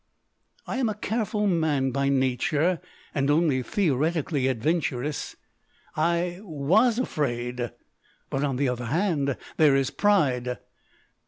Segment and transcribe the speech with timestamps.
[0.65, 2.81] I am a careful man by nature,
[3.13, 5.35] and only theoretically adventurous.
[5.95, 7.69] I WAS afraid.
[8.31, 10.57] But on the other hand there is pride.